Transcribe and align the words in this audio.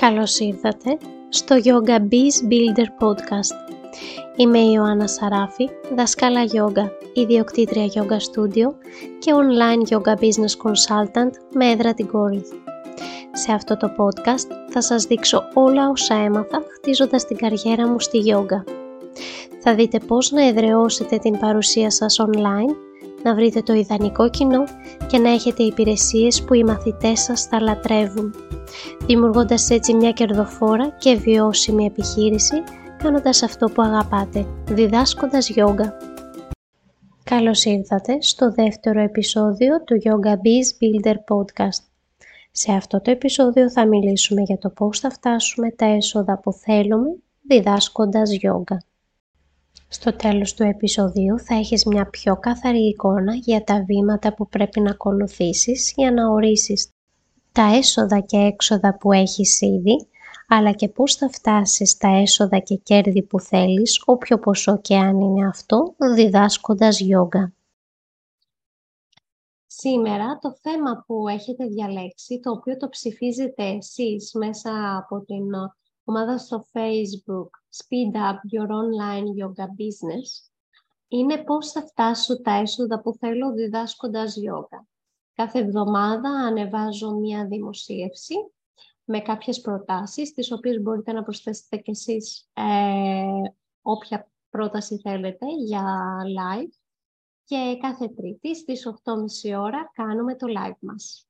Καλώς 0.00 0.38
ήρθατε 0.38 0.98
στο 1.28 1.56
Yoga 1.64 1.98
Biz 1.98 2.50
Builder 2.50 2.86
Podcast. 3.00 3.74
Είμαι 4.36 4.58
η 4.58 4.70
Ιωάννα 4.74 5.06
Σαράφη, 5.06 5.68
δασκάλα 5.96 6.42
yoga, 6.44 6.90
ιδιοκτήτρια 7.12 7.86
yoga 7.94 8.16
studio 8.16 8.74
και 9.18 9.32
online 9.34 9.94
yoga 9.94 10.14
business 10.14 10.54
consultant 10.64 11.30
με 11.54 11.70
έδρα 11.70 11.94
την 11.94 12.06
Κόρινθ. 12.06 12.52
Σε 13.32 13.52
αυτό 13.52 13.76
το 13.76 13.90
podcast 13.98 14.50
θα 14.70 14.82
σας 14.82 15.04
δείξω 15.04 15.42
όλα 15.54 15.88
όσα 15.88 16.14
έμαθα 16.14 16.62
χτίζοντας 16.76 17.24
την 17.24 17.36
καριέρα 17.36 17.88
μου 17.88 18.00
στη 18.00 18.18
yoga. 18.26 18.72
Θα 19.62 19.74
δείτε 19.74 19.98
πώς 19.98 20.30
να 20.30 20.46
εδραιώσετε 20.46 21.16
την 21.18 21.38
παρουσία 21.38 21.90
σας 21.90 22.20
online, 22.20 22.89
να 23.22 23.34
βρείτε 23.34 23.62
το 23.62 23.72
ιδανικό 23.72 24.30
κοινό 24.30 24.64
και 25.06 25.18
να 25.18 25.30
έχετε 25.30 25.62
υπηρεσίες 25.62 26.42
που 26.42 26.54
οι 26.54 26.64
μαθητές 26.64 27.20
σας 27.20 27.44
θα 27.44 27.60
λατρεύουν 27.60 28.34
δημιουργώντας 29.06 29.70
έτσι 29.70 29.94
μια 29.94 30.12
κερδοφόρα 30.12 30.88
και 30.88 31.14
βιώσιμη 31.14 31.84
επιχείρηση, 31.84 32.62
κάνοντας 32.96 33.42
αυτό 33.42 33.66
που 33.66 33.82
αγαπάτε, 33.82 34.46
διδάσκοντας 34.68 35.48
γιόγκα. 35.48 35.96
Καλώς 37.24 37.64
ήρθατε 37.64 38.16
στο 38.20 38.52
δεύτερο 38.52 39.00
επεισόδιο 39.00 39.82
του 39.84 40.00
Yoga 40.04 40.32
Biz 40.32 40.66
Builder 40.80 41.14
Podcast. 41.14 41.82
Σε 42.50 42.72
αυτό 42.72 43.00
το 43.00 43.10
επεισόδιο 43.10 43.70
θα 43.70 43.86
μιλήσουμε 43.86 44.42
για 44.42 44.58
το 44.58 44.70
πώς 44.70 45.00
θα 45.00 45.10
φτάσουμε 45.10 45.70
τα 45.70 45.84
έσοδα 45.84 46.38
που 46.38 46.52
θέλουμε 46.52 47.08
διδάσκοντας 47.48 48.30
γιόγκα. 48.30 48.82
Στο 49.88 50.16
τέλος 50.16 50.54
του 50.54 50.62
επεισοδίου 50.62 51.38
θα 51.38 51.54
έχεις 51.54 51.84
μια 51.84 52.10
πιο 52.10 52.36
καθαρή 52.36 52.88
εικόνα 52.88 53.34
για 53.34 53.64
τα 53.64 53.84
βήματα 53.84 54.34
που 54.34 54.48
πρέπει 54.48 54.80
να 54.80 54.90
ακολουθήσεις 54.90 55.92
για 55.96 56.12
να 56.12 56.28
ορίσεις 56.28 56.88
τα 57.52 57.62
έσοδα 57.62 58.20
και 58.20 58.36
έξοδα 58.36 58.96
που 58.96 59.12
έχεις 59.12 59.60
ήδη, 59.60 60.08
αλλά 60.48 60.72
και 60.72 60.88
πώς 60.88 61.14
θα 61.14 61.28
φτάσεις 61.28 61.96
τα 61.96 62.08
έσοδα 62.08 62.58
και 62.58 62.76
κέρδη 62.76 63.22
που 63.22 63.40
θέλεις, 63.40 64.02
όποιο 64.04 64.38
ποσό 64.38 64.80
και 64.80 64.96
αν 64.96 65.20
είναι 65.20 65.46
αυτό, 65.46 65.94
διδάσκοντας 66.14 67.00
γιόγκα. 67.00 67.52
Σήμερα 69.66 70.38
το 70.38 70.56
θέμα 70.60 71.04
που 71.06 71.28
έχετε 71.28 71.66
διαλέξει, 71.66 72.40
το 72.40 72.50
οποίο 72.50 72.76
το 72.76 72.88
ψηφίζετε 72.88 73.62
εσείς 73.64 74.32
μέσα 74.34 74.96
από 74.96 75.24
την 75.24 75.44
ομάδα 76.04 76.38
στο 76.38 76.66
Facebook 76.72 77.59
Speed 77.70 78.16
Up 78.16 78.38
Your 78.52 78.68
Online 78.68 79.26
Yoga 79.40 79.66
Business, 79.66 80.50
είναι 81.08 81.44
πώς 81.44 81.72
θα 81.72 81.86
φτάσω 81.86 82.40
τα 82.40 82.52
έσοδα 82.52 83.00
που 83.00 83.14
θέλω 83.14 83.52
διδάσκοντας 83.52 84.36
γιόγκα. 84.36 84.86
Κάθε 85.34 85.58
εβδομάδα 85.58 86.30
ανεβάζω 86.30 87.10
μία 87.10 87.46
δημοσίευση 87.46 88.34
με 89.04 89.20
κάποιες 89.20 89.60
προτάσεις, 89.60 90.32
τις 90.32 90.52
οποίες 90.52 90.82
μπορείτε 90.82 91.12
να 91.12 91.22
προσθέσετε 91.22 91.76
κι 91.76 91.90
εσείς 91.90 92.48
ε, 92.52 93.50
όποια 93.82 94.30
πρόταση 94.50 94.98
θέλετε 94.98 95.46
για 95.66 96.16
live. 96.24 96.72
Και 97.44 97.78
κάθε 97.80 98.08
Τρίτη 98.08 98.56
στις 98.56 98.86
8.30 99.44 99.60
ώρα 99.60 99.90
κάνουμε 99.94 100.36
το 100.36 100.46
live 100.58 100.78
μας. 100.80 101.29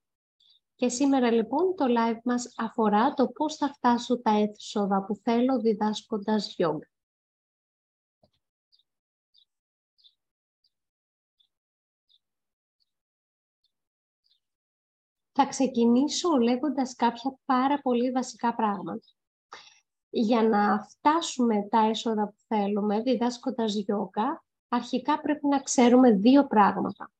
Και 0.81 0.89
σήμερα 0.89 1.31
λοιπόν 1.31 1.75
το 1.75 1.85
live 1.87 2.21
μας 2.23 2.53
αφορά 2.57 3.13
το 3.13 3.27
πώς 3.27 3.55
θα 3.55 3.67
φτάσω 3.73 4.21
τα 4.21 4.31
έσοδα 4.31 5.05
που 5.05 5.15
θέλω 5.15 5.59
διδάσκοντας 5.59 6.55
yoga. 6.57 6.89
Θα 15.31 15.45
ξεκινήσω 15.47 16.37
λέγοντας 16.37 16.95
κάποια 16.95 17.37
πάρα 17.45 17.81
πολύ 17.81 18.11
βασικά 18.11 18.55
πράγματα. 18.55 19.07
Για 20.09 20.43
να 20.43 20.79
φτάσουμε 20.79 21.67
τα 21.69 21.79
έσοδα 21.79 22.27
που 22.27 22.37
θέλουμε, 22.47 23.01
διδάσκοντας 23.01 23.73
γιόγκα, 23.73 24.43
αρχικά 24.67 25.21
πρέπει 25.21 25.47
να 25.47 25.59
ξέρουμε 25.61 26.11
δύο 26.11 26.47
πράγματα. 26.47 27.11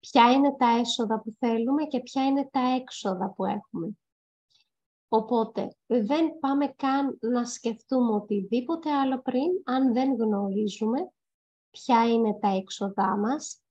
Ποια 0.00 0.32
είναι 0.32 0.54
τα 0.58 0.66
έσοδα 0.66 1.20
που 1.20 1.36
θέλουμε 1.38 1.84
και 1.84 2.00
ποια 2.00 2.24
είναι 2.24 2.48
τα 2.52 2.60
έξοδα 2.60 3.32
που 3.32 3.44
έχουμε. 3.44 3.98
Οπότε, 5.08 5.76
δεν 5.86 6.38
πάμε 6.40 6.66
καν 6.66 7.18
να 7.20 7.44
σκεφτούμε 7.44 8.12
οτιδήποτε 8.12 8.90
άλλο 8.90 9.22
πριν, 9.22 9.48
αν 9.64 9.92
δεν 9.92 10.14
γνωρίζουμε 10.14 11.10
ποια 11.70 12.08
είναι 12.08 12.34
τα 12.34 12.48
έξοδά 12.48 13.16
μας, 13.16 13.62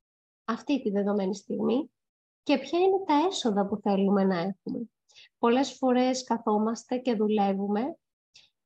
αυτή 0.46 0.82
τη 0.82 0.90
δεδομένη 0.90 1.36
στιγμή, 1.36 1.92
και 2.44 2.58
ποια 2.58 2.80
είναι 2.80 3.04
τα 3.06 3.14
έσοδα 3.28 3.68
που 3.68 3.78
θέλουμε 3.78 4.24
να 4.24 4.38
έχουμε. 4.38 4.90
Πολλές 5.38 5.74
φορές 5.74 6.24
καθόμαστε 6.24 6.98
και 6.98 7.16
δουλεύουμε, 7.16 7.98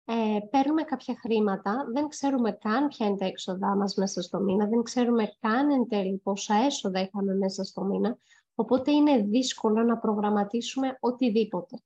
ε, 0.06 0.40
παίρνουμε 0.50 0.84
κάποια 0.84 1.16
χρήματα, 1.22 1.86
δεν 1.94 2.08
ξέρουμε 2.08 2.52
καν 2.52 2.88
ποια 2.88 3.06
είναι 3.06 3.18
τα 3.18 3.26
έξοδά 3.26 3.76
μας 3.76 3.96
μέσα 3.96 4.22
στο 4.22 4.40
μήνα, 4.40 4.68
δεν 4.68 4.84
ξέρουμε 4.84 5.32
καν 5.40 5.70
εν 5.70 5.88
τέλει 5.88 6.18
πόσα 6.18 6.56
έσοδα 6.56 7.02
είχαμε 7.02 7.34
μέσα 7.34 7.64
στο 7.64 7.84
μήνα, 7.84 8.18
οπότε 8.56 8.92
είναι 8.92 9.18
δύσκολο 9.18 9.84
να 9.84 9.98
προγραμματίσουμε 9.98 10.98
οτιδήποτε. 11.00 11.82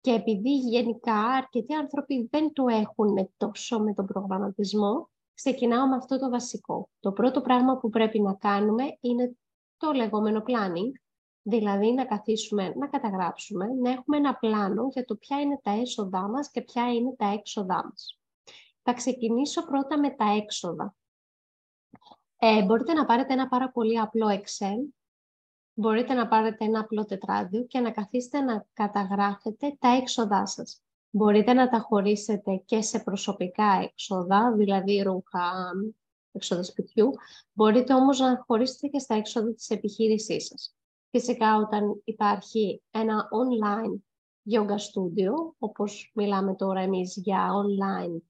Και 0.00 0.12
επειδή 0.12 0.50
γενικά 0.50 1.14
αρκετοί 1.14 1.74
άνθρωποι 1.74 2.28
δεν 2.30 2.52
το 2.52 2.64
έχουν 2.68 3.30
τόσο 3.36 3.80
με 3.80 3.94
τον 3.94 4.06
προγραμματισμό, 4.06 5.10
ξεκινάω 5.34 5.88
με 5.88 5.96
αυτό 5.96 6.18
το 6.18 6.30
βασικό. 6.30 6.88
Το 7.00 7.12
πρώτο 7.12 7.40
πράγμα 7.40 7.76
που 7.76 7.88
πρέπει 7.90 8.20
να 8.20 8.34
κάνουμε 8.34 8.84
είναι 9.00 9.36
το 9.76 9.92
λεγόμενο 9.92 10.42
planning, 10.46 11.05
δηλαδή 11.48 11.92
να 11.92 12.04
καθίσουμε, 12.04 12.72
να 12.76 12.88
καταγράψουμε, 12.88 13.66
να 13.66 13.90
έχουμε 13.90 14.16
ένα 14.16 14.36
πλάνο 14.36 14.88
για 14.92 15.04
το 15.04 15.16
ποια 15.16 15.40
είναι 15.40 15.60
τα 15.62 15.70
έσοδά 15.70 16.28
μας 16.28 16.50
και 16.50 16.62
ποια 16.62 16.92
είναι 16.92 17.14
τα 17.16 17.26
έξοδά 17.26 17.84
μας. 17.84 18.18
Θα 18.82 18.92
ξεκινήσω 18.92 19.66
πρώτα 19.66 19.98
με 19.98 20.10
τα 20.10 20.24
έξοδα. 20.24 20.94
Ε, 22.38 22.64
μπορείτε 22.64 22.92
να 22.92 23.04
πάρετε 23.04 23.32
ένα 23.32 23.48
πάρα 23.48 23.70
πολύ 23.70 23.98
απλό 24.00 24.26
Excel, 24.28 24.94
μπορείτε 25.74 26.14
να 26.14 26.28
πάρετε 26.28 26.64
ένα 26.64 26.80
απλό 26.80 27.04
τετράδιο 27.04 27.64
και 27.64 27.80
να 27.80 27.90
καθίσετε 27.90 28.40
να 28.40 28.66
καταγράφετε 28.72 29.76
τα 29.78 29.88
έξοδά 29.88 30.46
σας. 30.46 30.80
Μπορείτε 31.10 31.52
να 31.52 31.68
τα 31.68 31.78
χωρίσετε 31.78 32.62
και 32.64 32.82
σε 32.82 32.98
προσωπικά 32.98 33.80
έξοδα, 33.82 34.52
δηλαδή 34.56 35.02
ρούχα, 35.02 35.72
έξοδα 36.32 36.62
σπιτιού, 36.62 37.10
μπορείτε 37.52 37.94
όμως 37.94 38.18
να 38.18 38.44
χωρίσετε 38.46 38.86
και 38.86 38.98
στα 38.98 39.14
έξοδα 39.14 39.54
της 39.54 39.70
επιχείρησής 39.70 40.46
σας. 40.46 40.76
Φυσικά 41.18 41.56
όταν 41.56 42.00
υπάρχει 42.04 42.82
ένα 42.90 43.28
online 43.30 43.94
yoga 44.54 44.74
studio, 44.74 45.54
όπως 45.58 46.12
μιλάμε 46.14 46.54
τώρα 46.54 46.80
εμείς 46.80 47.16
για 47.16 47.50
online, 47.64 48.20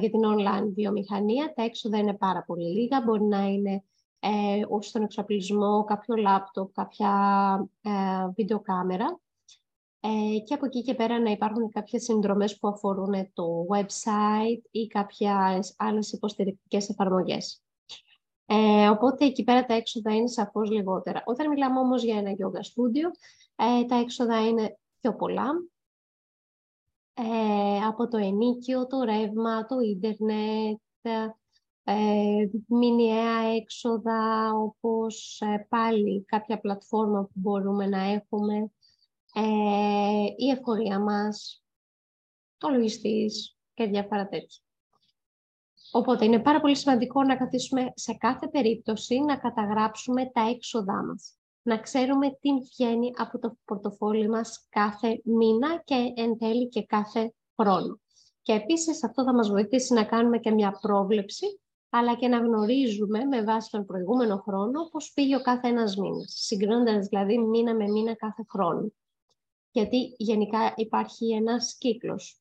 για 0.00 0.10
την 0.10 0.20
online 0.24 0.72
βιομηχανία, 0.74 1.52
τα 1.54 1.62
έξοδα 1.62 1.98
είναι 1.98 2.14
πάρα 2.14 2.44
πολύ 2.46 2.64
λίγα, 2.64 3.02
μπορεί 3.04 3.22
να 3.22 3.46
είναι 3.46 3.84
ε, 4.18 4.62
στον 4.80 5.02
εξοπλισμό, 5.02 5.84
κάποιο 5.84 6.16
λάπτοπ, 6.16 6.72
κάποια 6.72 7.12
ε, 7.82 7.90
βιντεοκάμερα 8.34 9.20
ε, 10.00 10.38
και 10.38 10.54
από 10.54 10.66
εκεί 10.66 10.82
και 10.82 10.94
πέρα 10.94 11.20
να 11.20 11.30
υπάρχουν 11.30 11.70
κάποιες 11.70 12.02
συνδρομές 12.02 12.58
που 12.58 12.68
αφορούν 12.68 13.32
το 13.32 13.66
website 13.74 14.62
ή 14.70 14.86
κάποιες 14.86 15.74
άλλες 15.76 16.12
υποστηρικτικές 16.12 16.88
εφαρμογές. 16.88 17.65
Ε, 18.46 18.88
οπότε 18.88 19.24
εκεί 19.24 19.44
πέρα 19.44 19.64
τα 19.64 19.74
έξοδα 19.74 20.14
είναι 20.14 20.28
σαφώς 20.28 20.70
λιγότερα. 20.70 21.22
Όταν 21.26 21.48
μιλάμε 21.48 21.78
όμως 21.78 22.02
για 22.02 22.18
ένα 22.18 22.30
yoga 22.30 22.60
studio, 22.60 23.10
ε, 23.56 23.84
τα 23.84 23.96
έξοδα 23.96 24.46
είναι 24.46 24.78
πιο 25.00 25.14
πολλά. 25.14 25.48
Ε, 27.14 27.84
από 27.86 28.08
το 28.08 28.16
ενίκιο, 28.16 28.86
το 28.86 29.02
ρεύμα, 29.02 29.66
το 29.66 29.78
ίντερνετ, 29.80 30.80
ε, 31.88 32.48
μηνιαία 32.66 33.38
έξοδα, 33.56 34.52
όπως 34.54 35.40
ε, 35.40 35.66
πάλι 35.68 36.24
κάποια 36.24 36.60
πλατφόρμα 36.60 37.24
που 37.24 37.32
μπορούμε 37.34 37.86
να 37.86 38.02
έχουμε 38.02 38.70
ε, 39.34 40.24
η 40.36 40.50
εφορία 40.50 40.98
μας, 40.98 41.64
το 42.58 42.68
λογιστής 42.68 43.56
και 43.74 43.86
διάφορα 43.86 44.28
τέτοια. 44.28 44.65
Οπότε 45.92 46.24
είναι 46.24 46.38
πάρα 46.38 46.60
πολύ 46.60 46.76
σημαντικό 46.76 47.22
να 47.22 47.36
καθίσουμε 47.36 47.92
σε 47.94 48.14
κάθε 48.14 48.48
περίπτωση 48.48 49.20
να 49.20 49.36
καταγράψουμε 49.36 50.30
τα 50.32 50.40
έξοδά 50.40 51.04
μας. 51.04 51.38
Να 51.62 51.78
ξέρουμε 51.78 52.30
τι 52.40 52.50
βγαίνει 52.52 53.12
από 53.16 53.38
το 53.38 53.56
πορτοφόλι 53.64 54.28
μας 54.28 54.66
κάθε 54.68 55.20
μήνα 55.24 55.82
και 55.84 56.12
εν 56.16 56.38
τέλει 56.38 56.68
και 56.68 56.84
κάθε 56.84 57.34
χρόνο. 57.60 58.00
Και 58.42 58.52
επίσης 58.52 59.04
αυτό 59.04 59.24
θα 59.24 59.34
μας 59.34 59.48
βοηθήσει 59.48 59.94
να 59.94 60.04
κάνουμε 60.04 60.38
και 60.38 60.50
μια 60.50 60.78
πρόβλεψη, 60.80 61.60
αλλά 61.90 62.14
και 62.14 62.28
να 62.28 62.38
γνωρίζουμε 62.38 63.24
με 63.24 63.42
βάση 63.42 63.70
τον 63.70 63.84
προηγούμενο 63.84 64.36
χρόνο 64.36 64.88
πώς 64.90 65.12
πήγε 65.14 65.36
ο 65.36 65.40
κάθε 65.40 65.68
ένας 65.68 65.96
μήνας, 65.96 66.32
συγκρίνοντας 66.36 67.06
δηλαδή 67.06 67.38
μήνα 67.38 67.74
με 67.74 67.88
μήνα 67.88 68.14
κάθε 68.14 68.44
χρόνο 68.48 68.92
γιατί 69.76 70.14
γενικά 70.18 70.72
υπάρχει 70.76 71.32
ένας 71.32 71.76
κύκλος. 71.78 72.40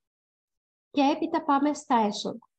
Και 0.91 1.01
έπειτα 1.15 1.43
πάμε 1.43 1.73
στα 1.73 1.95
έσοδα. 1.95 2.49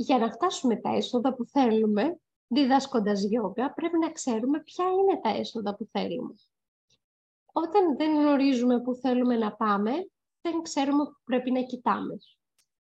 Για 0.00 0.18
να 0.18 0.30
φτάσουμε 0.30 0.76
τα 0.76 0.90
έσοδα 0.90 1.34
που 1.34 1.44
θέλουμε, 1.44 2.18
διδάσκοντας 2.46 3.22
γιόγκα, 3.22 3.72
πρέπει 3.72 3.98
να 3.98 4.10
ξέρουμε 4.12 4.62
ποια 4.62 4.84
είναι 4.84 5.20
τα 5.22 5.28
έσοδα 5.28 5.76
που 5.76 5.88
θέλουμε. 5.92 6.34
όταν 7.52 7.96
δεν 7.96 8.14
γνωρίζουμε 8.14 8.80
που 8.80 8.94
θέλουμε 8.94 9.36
να 9.36 9.52
πάμε, 9.52 9.92
δεν 10.40 10.62
ξέρουμε 10.62 11.04
που 11.04 11.16
πρέπει 11.24 11.50
να 11.50 11.62
κοιτάμε. 11.62 12.18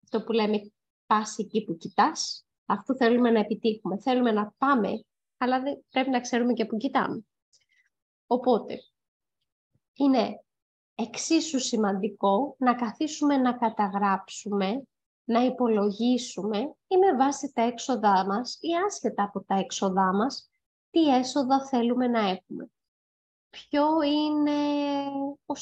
Αυτό 0.04 0.22
που 0.24 0.32
λέμε 0.32 0.72
πας 1.06 1.38
εκεί 1.38 1.64
που 1.64 1.76
κοιτάς, 1.76 2.46
αυτό 2.66 2.96
θέλουμε 2.96 3.30
να 3.30 3.40
επιτύχουμε. 3.40 3.98
Θέλουμε 3.98 4.32
να 4.32 4.54
πάμε, 4.58 5.04
αλλά 5.36 5.60
δεν 5.60 5.84
πρέπει 5.90 6.10
να 6.10 6.20
ξέρουμε 6.20 6.52
και 6.52 6.64
που 6.64 6.76
κοιτάμε. 6.76 7.26
Οπότε, 8.26 8.78
είναι 9.94 10.44
εξίσου 10.94 11.60
σημαντικό 11.60 12.56
να 12.58 12.74
καθίσουμε 12.74 13.36
να 13.36 13.52
καταγράψουμε, 13.52 14.82
να 15.26 15.40
υπολογίσουμε 15.44 16.58
ή 16.86 16.96
με 16.96 17.16
βάση 17.16 17.52
τα 17.52 17.62
έξοδά 17.62 18.26
μας 18.26 18.58
ή 18.60 18.68
άσχετα 18.86 19.22
από 19.22 19.44
τα 19.44 19.54
έξοδά 19.54 20.14
μας, 20.14 20.50
τι 20.90 21.14
έσοδα 21.14 21.66
θέλουμε 21.66 22.06
να 22.06 22.18
έχουμε. 22.18 22.70
Ποιο 23.50 24.02
είναι, 24.02 24.52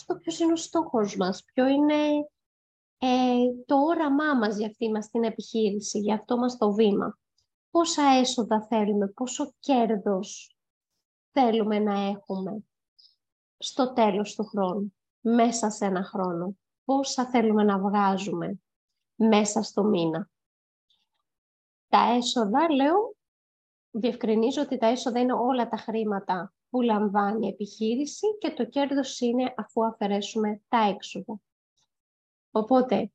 το 0.06 0.16
ποιος 0.16 0.38
είναι 0.38 0.52
ο 0.52 0.56
στόχος 0.56 1.16
μας, 1.16 1.44
ποιο 1.44 1.66
είναι 1.66 1.94
ε, 2.99 3.37
το 3.66 3.76
όραμά 3.76 4.34
μας 4.34 4.56
για 4.56 4.66
αυτή 4.66 4.90
μας 4.90 5.11
την 5.11 5.25
επιχείρηση, 5.25 5.99
για 5.99 6.14
αυτό 6.14 6.37
μας 6.37 6.56
το 6.56 6.72
βήμα. 6.72 7.19
Πόσα 7.70 8.02
έσοδα 8.02 8.66
θέλουμε, 8.69 9.08
πόσο 9.08 9.52
κέρδος 9.58 10.56
θέλουμε 11.31 11.78
να 11.78 12.00
έχουμε 12.00 12.64
στο 13.58 13.93
τέλος 13.93 14.34
του 14.34 14.44
χρόνου, 14.44 14.94
μέσα 15.20 15.70
σε 15.70 15.84
ένα 15.84 16.02
χρόνο. 16.02 16.56
Πόσα 16.84 17.26
θέλουμε 17.26 17.62
να 17.62 17.78
βγάζουμε 17.78 18.58
μέσα 19.14 19.62
στο 19.62 19.84
μήνα. 19.84 20.31
Τα 21.88 22.14
έσοδα, 22.16 22.72
λέω, 22.72 23.14
διευκρινίζω 23.90 24.62
ότι 24.62 24.78
τα 24.78 24.87
έσοδα 24.87 25.20
είναι 25.20 25.32
όλα 25.32 25.69
τα 25.69 25.76
χρήματα 25.76 26.55
που 26.70 26.81
λαμβάνει 26.81 27.46
η 27.46 27.49
επιχείρηση 27.49 28.38
και 28.38 28.50
το 28.50 28.64
κέρδος 28.64 29.20
είναι 29.20 29.55
αφού 29.56 29.84
αφαιρέσουμε 29.84 30.62
τα 30.69 30.78
έξοδα. 30.78 31.40
Οπότε, 32.50 33.12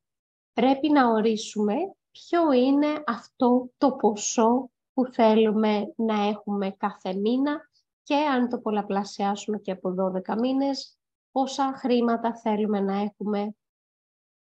πρέπει 0.54 0.90
να 0.90 1.10
ορίσουμε 1.10 1.76
ποιο 2.12 2.52
είναι 2.52 3.04
αυτό 3.08 3.70
το 3.78 3.92
ποσό 3.92 4.70
που 4.94 5.06
θέλουμε 5.06 5.94
να 5.96 6.28
έχουμε 6.28 6.72
κάθε 6.72 7.14
μήνα 7.14 7.70
και 8.04 8.16
αν 8.16 8.50
το 8.50 8.60
πολλαπλασιάσουμε 8.60 9.58
και 9.58 9.72
από 9.72 9.96
12 10.28 10.38
μήνες, 10.40 10.98
πόσα 11.32 11.74
χρήματα 11.78 12.36
θέλουμε 12.36 12.80
να 12.80 13.00
έχουμε 13.02 13.56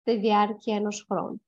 στη 0.03 0.19
διάρκεια 0.19 0.77
ενός 0.77 1.07
χρόνου. 1.09 1.43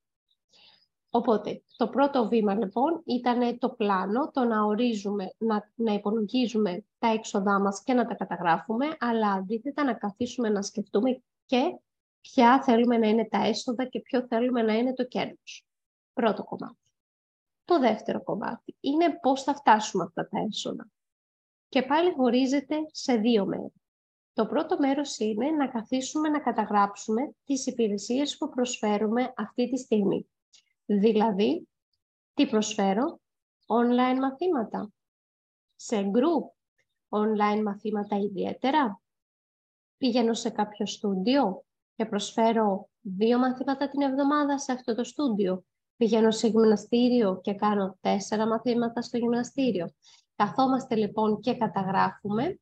Οπότε, 1.11 1.63
το 1.77 1.89
πρώτο 1.89 2.29
βήμα 2.29 2.55
λοιπόν 2.55 3.03
ήταν 3.05 3.59
το 3.59 3.71
πλάνο, 3.71 4.31
το 4.31 4.45
να 4.45 4.65
ορίζουμε, 4.65 5.35
να, 5.39 5.71
να 5.75 5.93
υπολογίζουμε 5.93 6.85
τα 6.99 7.09
έξοδά 7.09 7.61
μας 7.61 7.83
και 7.83 7.93
να 7.95 8.07
τα 8.07 8.15
καταγράφουμε, 8.15 8.97
αλλά 9.01 9.33
αντίθετα 9.33 9.85
να 9.85 9.95
καθίσουμε 9.95 10.49
να 10.49 10.63
σκεφτούμε 10.63 11.23
και 11.47 11.79
ποια 12.21 12.63
θέλουμε 12.63 12.99
να 12.99 13.09
είναι 13.09 13.29
τα 13.29 13.47
έσοδα 13.47 13.85
και 13.85 14.01
ποιο 14.01 14.27
θέλουμε 14.27 14.63
να 14.63 14.75
είναι 14.75 14.95
το 14.95 15.05
κέρδος. 15.05 15.67
Πρώτο 16.13 16.45
κομμάτι. 16.45 16.79
Το 17.65 17.79
δεύτερο 17.79 18.23
κομμάτι 18.23 18.77
είναι 18.81 19.19
πώς 19.21 19.43
θα 19.43 19.55
φτάσουμε 19.55 20.05
αυτά 20.05 20.29
τα 20.29 20.39
έσοδα. 20.39 20.87
Και 21.69 21.83
πάλι 21.83 22.13
χωρίζεται 22.13 22.77
σε 22.91 23.17
δύο 23.17 23.47
μέρη. 23.47 23.73
Το 24.35 24.47
πρώτο 24.47 24.79
μέρος 24.79 25.19
είναι 25.19 25.51
να 25.51 25.69
καθίσουμε 25.69 26.29
να 26.29 26.41
καταγράψουμε 26.41 27.35
τις 27.45 27.67
υπηρεσίες 27.67 28.37
που 28.37 28.49
προσφέρουμε 28.49 29.33
αυτή 29.37 29.71
τη 29.71 29.79
στιγμή. 29.79 30.29
Δηλαδή, 30.85 31.69
τι 32.35 32.47
προσφέρω, 32.47 33.21
online 33.67 34.19
μαθήματα, 34.19 34.93
σε 35.77 35.97
group, 35.97 36.53
online 37.09 37.63
μαθήματα 37.63 38.17
ιδιαίτερα, 38.17 39.01
πηγαίνω 39.97 40.35
σε 40.35 40.51
κάποιο 40.51 40.87
στούντιο 40.87 41.65
και 41.97 42.07
προσφέρω 42.07 42.89
δύο 43.01 43.39
μαθήματα 43.39 43.89
την 43.89 44.03
εβδομάδα 44.03 44.59
σε 44.59 44.73
αυτό 44.73 44.95
το 44.95 45.05
στούντιο. 45.05 45.65
Πηγαίνω 45.97 46.31
σε 46.31 46.47
γυμναστήριο 46.47 47.41
και 47.41 47.55
κάνω 47.55 47.97
τέσσερα 48.01 48.47
μαθήματα 48.47 49.03
στο 49.03 49.19
γυμναστήριο. 49.19 49.91
Καθόμαστε 50.37 50.95
λοιπόν 50.95 51.41
και 51.41 51.57
καταγράφουμε 51.57 52.59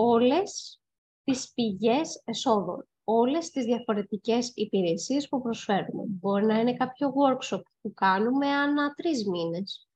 όλες 0.00 0.80
τις 1.24 1.52
πηγές 1.52 2.22
εσόδων, 2.24 2.88
όλες 3.04 3.50
τις 3.50 3.64
διαφορετικές 3.64 4.52
υπηρεσίες 4.54 5.28
που 5.28 5.42
προσφέρουμε. 5.42 6.02
Μπορεί 6.06 6.46
να 6.46 6.58
είναι 6.58 6.76
κάποιο 6.76 7.12
workshop 7.16 7.62
που 7.80 7.94
κάνουμε 7.94 8.46
ανά 8.46 8.94
τρεις 8.94 9.28
μήνες 9.28 9.88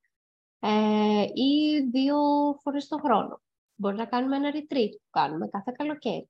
ε, 0.59 1.25
ή 1.33 1.81
δύο 1.91 2.17
φορές 2.63 2.89
το 2.89 2.97
χρόνο. 2.97 3.43
Μπορεί 3.75 3.97
να 3.97 4.07
κάνουμε 4.07 4.37
ένα 4.37 4.51
retreat 4.51 4.91
που 4.91 5.11
κάνουμε 5.11 5.49
κάθε 5.49 5.73
καλοκαίρι. 5.79 6.29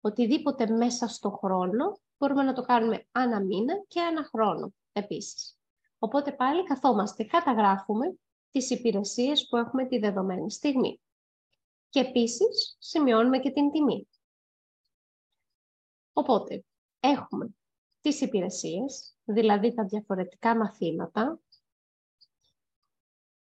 Οτιδήποτε 0.00 0.66
μέσα 0.66 1.08
στο 1.08 1.30
χρόνο 1.30 1.98
μπορούμε 2.18 2.42
να 2.42 2.52
το 2.52 2.62
κάνουμε 2.62 3.06
ανά 3.12 3.40
μήνα 3.40 3.74
και 3.88 4.00
ανά 4.00 4.22
χρόνο 4.24 4.72
επίσης. 4.92 5.58
Οπότε 5.98 6.32
πάλι 6.32 6.64
καθόμαστε, 6.64 7.24
καταγράφουμε 7.24 8.16
τις 8.50 8.70
υπηρεσίες 8.70 9.46
που 9.48 9.56
έχουμε 9.56 9.86
τη 9.86 9.98
δεδομένη 9.98 10.50
στιγμή. 10.50 11.00
Και 11.88 12.00
επίσης 12.00 12.76
σημειώνουμε 12.78 13.38
και 13.38 13.50
την 13.50 13.70
τιμή. 13.70 14.08
Οπότε, 16.12 16.64
έχουμε 17.00 17.54
τις 18.00 18.20
υπηρεσίες, 18.20 19.16
δηλαδή 19.24 19.74
τα 19.74 19.84
διαφορετικά 19.84 20.56
μαθήματα 20.56 21.40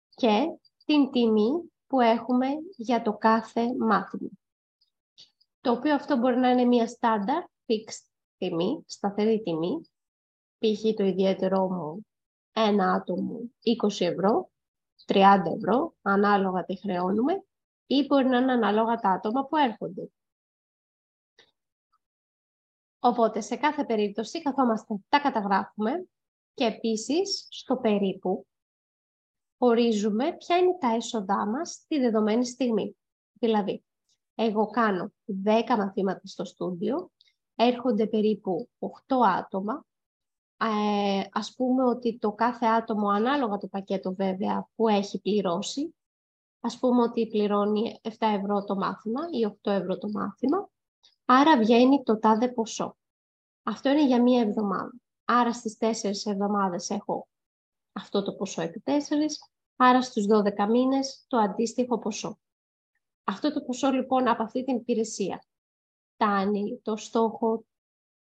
και 0.08 0.58
την 0.84 1.10
τιμή 1.10 1.72
που 1.86 2.00
έχουμε 2.00 2.46
για 2.76 3.02
το 3.02 3.12
κάθε 3.12 3.76
μάθημα. 3.78 4.30
Το 5.60 5.72
οποίο 5.72 5.94
αυτό 5.94 6.16
μπορεί 6.16 6.36
να 6.36 6.50
είναι 6.50 6.64
μια 6.64 6.86
στάνταρ, 6.86 7.42
fixed 7.42 8.08
τιμή, 8.36 8.84
σταθερή 8.86 9.42
τιμή, 9.42 9.80
π.χ. 10.58 10.94
το 10.96 11.04
ιδιαίτερό 11.04 11.68
μου 11.68 12.06
ένα 12.52 12.92
άτομο 12.92 13.40
20 13.82 14.00
ευρώ, 14.00 14.50
30 15.06 15.22
ευρώ, 15.56 15.94
ανάλογα 16.02 16.64
τι 16.64 16.76
χρεώνουμε, 16.76 17.44
ή 17.86 18.06
μπορεί 18.06 18.26
να 18.26 18.38
είναι 18.38 18.52
ανάλογα 18.52 18.96
τα 18.96 19.10
άτομα 19.10 19.46
που 19.46 19.56
έρχονται. 19.56 20.08
Οπότε, 22.98 23.40
σε 23.40 23.56
κάθε 23.56 23.84
περίπτωση, 23.84 24.42
καθόμαστε, 24.42 24.94
τα 25.08 25.20
καταγράφουμε 25.20 26.06
και 26.54 26.64
επίσης, 26.64 27.46
στο 27.50 27.76
περίπου, 27.76 28.46
ορίζουμε 29.58 30.36
ποια 30.36 30.56
είναι 30.56 30.76
τα 30.80 30.94
έσοδά 30.94 31.46
μας 31.46 31.70
στη 31.70 31.98
δεδομένη 31.98 32.46
στιγμή. 32.46 32.96
Δηλαδή, 33.32 33.84
εγώ 34.34 34.66
κάνω 34.66 35.12
10 35.44 35.76
μαθήματα 35.76 36.20
στο 36.24 36.44
στούντιο, 36.44 37.10
έρχονται 37.54 38.06
περίπου 38.06 38.68
8 38.78 38.88
άτομα. 39.24 39.84
Ε, 40.56 41.24
ας 41.32 41.54
πούμε 41.54 41.84
ότι 41.84 42.18
το 42.18 42.32
κάθε 42.32 42.66
άτομο, 42.66 43.08
ανάλογα 43.08 43.56
το 43.56 43.68
πακέτο 43.68 44.14
βέβαια 44.14 44.68
που 44.74 44.88
έχει 44.88 45.20
πληρώσει, 45.20 45.94
ας 46.64 46.78
πούμε 46.78 47.02
ότι 47.02 47.26
πληρώνει 47.26 48.00
7 48.02 48.10
ευρώ 48.18 48.64
το 48.64 48.76
μάθημα 48.76 49.20
ή 49.30 49.56
8 49.62 49.70
ευρώ 49.70 49.98
το 49.98 50.08
μάθημα, 50.08 50.68
άρα 51.24 51.58
βγαίνει 51.58 52.02
το 52.02 52.18
τάδε 52.18 52.48
ποσό. 52.48 52.96
Αυτό 53.62 53.88
είναι 53.88 54.06
για 54.06 54.22
μία 54.22 54.40
εβδομάδα. 54.40 54.92
Άρα 55.24 55.52
στις 55.52 55.76
4 55.80 56.30
εβδομάδες 56.30 56.90
έχω 56.90 57.28
αυτό 57.92 58.22
το 58.22 58.34
ποσό 58.34 58.62
επί 58.62 58.82
4, 58.86 58.90
άρα 59.76 60.02
στους 60.02 60.26
12 60.28 60.68
μήνες 60.70 61.24
το 61.28 61.36
αντίστοιχο 61.36 61.98
ποσό. 61.98 62.38
Αυτό 63.24 63.52
το 63.52 63.60
ποσό 63.62 63.90
λοιπόν 63.90 64.28
από 64.28 64.42
αυτή 64.42 64.64
την 64.64 64.76
υπηρεσία 64.76 65.44
φτάνει 66.14 66.80
το 66.82 66.96
στόχο 66.96 67.64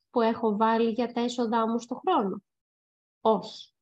που 0.10 0.22
έχω 0.22 0.56
βάλει 0.56 0.90
για 0.90 1.14
τα 1.14 1.22
έσοδά 1.22 1.70
μου 1.70 1.80
στο 1.80 1.96
χρόνο. 1.96 2.44
Όχι. 3.22 3.73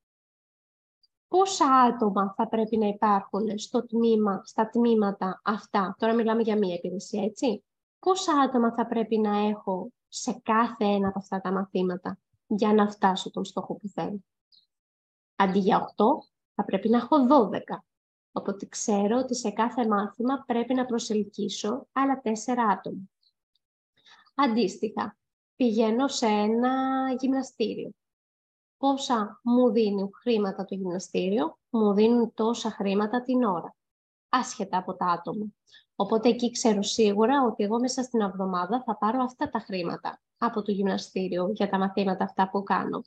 Πόσα 1.31 1.65
άτομα 1.65 2.33
θα 2.37 2.47
πρέπει 2.47 2.77
να 2.77 2.87
υπάρχουν 2.87 3.59
στο 3.59 3.85
τμήμα, 3.85 4.41
στα 4.45 4.69
τμήματα 4.69 5.41
αυτά, 5.43 5.95
τώρα 5.99 6.13
μιλάμε 6.13 6.41
για 6.41 6.57
μία 6.57 6.75
υπηρεσία, 6.75 7.23
έτσι. 7.23 7.63
Πόσα 7.99 8.33
άτομα 8.33 8.73
θα 8.73 8.87
πρέπει 8.87 9.17
να 9.17 9.37
έχω 9.37 9.91
σε 10.07 10.39
κάθε 10.43 10.85
ένα 10.85 11.07
από 11.07 11.19
αυτά 11.19 11.41
τα 11.41 11.51
μαθήματα 11.51 12.19
για 12.47 12.73
να 12.73 12.89
φτάσω 12.89 13.31
τον 13.31 13.45
στόχο 13.45 13.75
που 13.75 13.87
θέλω; 13.87 14.23
Αντί 15.35 15.59
για 15.59 15.77
8, 15.77 16.03
θα 16.55 16.65
πρέπει 16.65 16.89
να 16.89 16.97
έχω 16.97 17.17
12. 17.27 17.59
Οπότε 18.31 18.65
ξέρω 18.65 19.17
ότι 19.17 19.35
σε 19.35 19.49
κάθε 19.49 19.87
μάθημα 19.87 20.43
πρέπει 20.47 20.73
να 20.73 20.85
προσελκύσω 20.85 21.87
άλλα 21.91 22.21
4 22.23 22.29
άτομα. 22.71 23.01
Αντίστοιχα, 24.35 25.17
πηγαίνω 25.55 26.07
σε 26.07 26.25
ένα 26.25 26.71
γυμναστήριο. 27.19 27.91
Πόσα 28.81 29.39
μου 29.43 29.71
δίνει 29.71 30.09
χρήματα 30.13 30.65
το 30.65 30.75
γυμναστήριο, 30.75 31.57
μου 31.69 31.93
δίνουν 31.93 32.33
τόσα 32.33 32.71
χρήματα 32.71 33.23
την 33.23 33.43
ώρα, 33.43 33.75
άσχετα 34.29 34.77
από 34.77 34.95
τα 34.95 35.05
άτομα. 35.05 35.45
Οπότε 35.95 36.29
εκεί 36.29 36.51
ξέρω 36.51 36.81
σίγουρα 36.81 37.43
ότι 37.43 37.63
εγώ 37.63 37.79
μέσα 37.79 38.03
στην 38.03 38.21
εβδομάδα 38.21 38.83
θα 38.83 38.97
πάρω 38.97 39.23
αυτά 39.23 39.49
τα 39.49 39.59
χρήματα 39.59 40.21
από 40.37 40.61
το 40.61 40.71
γυμναστήριο 40.71 41.49
για 41.51 41.69
τα 41.69 41.77
μαθήματα 41.77 42.23
αυτά 42.23 42.49
που 42.49 42.63
κάνω. 42.63 43.01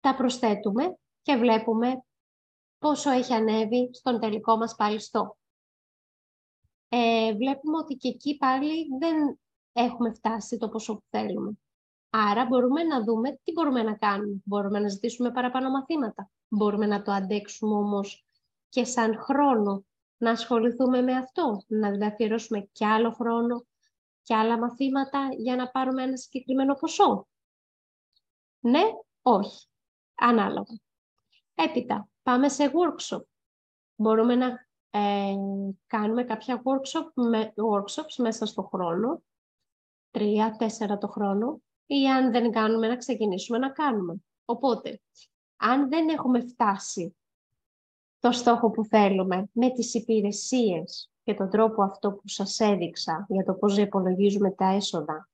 Τα 0.00 0.14
προσθέτουμε 0.14 0.98
και 1.22 1.36
βλέπουμε 1.36 2.04
πόσο 2.78 3.10
έχει 3.10 3.32
ανέβει 3.32 3.90
στον 3.92 4.20
τελικό 4.20 4.56
μας 4.56 4.74
πάλι 4.74 5.00
στόχο. 5.00 5.36
ε, 6.88 7.34
βλέπουμε 7.34 7.76
ότι 7.76 7.94
και 7.94 8.08
εκεί 8.08 8.36
πάλι 8.36 8.86
δεν 8.98 9.38
έχουμε 9.72 10.12
φτάσει 10.12 10.56
το 10.56 10.68
πόσο 10.68 10.94
που 10.94 11.04
θέλουμε. 11.10 11.58
Άρα 12.10 12.44
μπορούμε 12.44 12.82
να 12.82 13.04
δούμε 13.04 13.40
τι 13.42 13.52
μπορούμε 13.52 13.82
να 13.82 13.96
κάνουμε. 13.96 14.40
Μπορούμε 14.44 14.78
να 14.78 14.88
ζητήσουμε 14.88 15.30
παραπάνω 15.30 15.70
μαθήματα. 15.70 16.30
Μπορούμε 16.48 16.86
να 16.86 17.02
το 17.02 17.12
αντέξουμε 17.12 17.74
όμως 17.74 18.26
και 18.68 18.84
σαν 18.84 19.18
χρόνο 19.18 19.84
να 20.16 20.30
ασχοληθούμε 20.30 21.00
με 21.00 21.12
αυτό, 21.12 21.62
να 21.66 22.06
αφιερώσουμε 22.06 22.68
και 22.72 22.86
άλλο 22.86 23.10
χρόνο 23.10 23.66
και 24.22 24.34
άλλα 24.34 24.58
μαθήματα 24.58 25.28
για 25.36 25.56
να 25.56 25.70
πάρουμε 25.70 26.02
ένα 26.02 26.16
συγκεκριμένο 26.16 26.74
ποσό. 26.74 27.26
Ναι, 28.60 28.82
όχι. 29.22 29.66
Ανάλογα. 30.14 30.78
Έπειτα, 31.54 32.08
πάμε 32.22 32.48
σε 32.48 32.64
workshop. 32.64 33.22
Μπορούμε 33.94 34.34
να 34.34 34.46
ε, 34.90 35.34
κάνουμε 35.86 36.24
κάποια 36.24 36.62
workshop, 36.62 37.12
με, 37.14 37.52
workshops 37.56 38.14
μέσα 38.16 38.46
στο 38.46 38.62
χρόνο, 38.62 39.22
τρία, 40.10 40.56
τέσσερα 40.58 40.98
το 40.98 41.08
χρόνο, 41.08 41.60
ή 41.90 42.08
αν 42.08 42.30
δεν 42.30 42.50
κάνουμε 42.50 42.88
να 42.88 42.96
ξεκινήσουμε 42.96 43.58
να 43.58 43.70
κάνουμε. 43.70 44.16
Οπότε, 44.44 45.00
αν 45.56 45.88
δεν 45.88 46.08
έχουμε 46.08 46.40
φτάσει 46.40 47.16
το 48.18 48.32
στόχο 48.32 48.70
που 48.70 48.84
θέλουμε 48.84 49.48
με 49.52 49.70
τις 49.70 49.94
υπηρεσίες 49.94 51.10
και 51.22 51.34
τον 51.34 51.50
τρόπο 51.50 51.82
αυτό 51.82 52.12
που 52.12 52.28
σας 52.28 52.60
έδειξα 52.60 53.26
για 53.28 53.44
το 53.44 53.54
πώς 53.54 53.76
υπολογίζουμε 53.76 54.50
τα 54.50 54.66
έσοδα, 54.66 55.28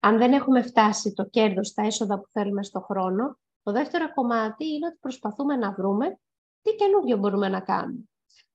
αν 0.00 0.18
δεν 0.18 0.32
έχουμε 0.32 0.62
φτάσει 0.62 1.12
το 1.12 1.24
κέρδος 1.24 1.68
στα 1.68 1.82
έσοδα 1.82 2.18
που 2.18 2.28
θέλουμε 2.30 2.62
στο 2.62 2.80
χρόνο, 2.80 3.38
το 3.62 3.72
δεύτερο 3.72 4.12
κομμάτι 4.14 4.66
είναι 4.66 4.86
ότι 4.86 4.96
προσπαθούμε 5.00 5.56
να 5.56 5.72
βρούμε 5.72 6.18
τι 6.62 6.74
καινούργιο 6.74 7.16
μπορούμε 7.16 7.48
να 7.48 7.60
κάνουμε. 7.60 8.08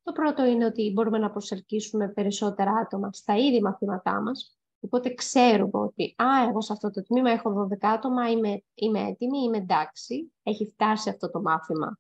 Το 0.04 0.12
πρώτο 0.12 0.46
είναι 0.46 0.66
ότι 0.66 0.92
μπορούμε 0.94 1.18
να 1.18 1.32
προσελκύσουμε 1.32 2.08
περισσότερα 2.08 2.72
άτομα 2.72 3.14
στα 3.14 3.36
ίδια 3.36 3.62
μαθήματά 3.62 4.22
μας, 4.22 4.58
οπότε 4.86 5.14
ξέρουμε 5.14 5.80
ότι 5.80 6.14
«Α, 6.18 6.48
εγώ 6.50 6.62
σε 6.62 6.74
αυτό 6.74 6.92
το 6.92 7.04
τμήμα 7.04 7.32
έχω 7.32 7.68
12 7.72 7.78
άτομα, 7.82 8.30
είμαι, 8.30 8.64
είμαι 8.74 9.00
έτοιμη, 9.00 9.38
είμαι 9.40 9.58
εντάξει, 9.58 10.34
έχει 10.44 10.66
φτάσει 10.66 11.10
αυτό 11.10 11.32
το 11.32 11.42
μάθημα 11.42 11.98